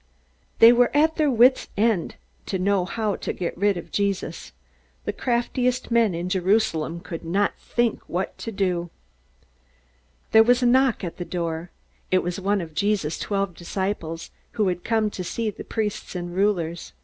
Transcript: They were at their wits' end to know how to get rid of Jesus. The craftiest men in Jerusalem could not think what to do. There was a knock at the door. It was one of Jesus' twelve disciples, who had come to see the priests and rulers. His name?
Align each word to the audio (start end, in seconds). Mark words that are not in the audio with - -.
They 0.57 0.73
were 0.73 0.89
at 0.97 1.17
their 1.17 1.29
wits' 1.29 1.69
end 1.77 2.15
to 2.47 2.57
know 2.57 2.85
how 2.85 3.17
to 3.17 3.31
get 3.33 3.55
rid 3.55 3.77
of 3.77 3.91
Jesus. 3.91 4.51
The 5.05 5.13
craftiest 5.13 5.91
men 5.91 6.15
in 6.15 6.27
Jerusalem 6.27 7.01
could 7.01 7.23
not 7.23 7.55
think 7.59 8.01
what 8.09 8.35
to 8.39 8.51
do. 8.51 8.89
There 10.31 10.41
was 10.41 10.63
a 10.63 10.65
knock 10.65 11.03
at 11.03 11.17
the 11.17 11.23
door. 11.23 11.69
It 12.09 12.23
was 12.23 12.39
one 12.39 12.61
of 12.61 12.73
Jesus' 12.73 13.19
twelve 13.19 13.53
disciples, 13.53 14.31
who 14.53 14.69
had 14.69 14.83
come 14.83 15.11
to 15.11 15.23
see 15.23 15.51
the 15.51 15.63
priests 15.63 16.15
and 16.15 16.33
rulers. 16.35 16.79
His 16.79 16.91
name? 16.93 16.97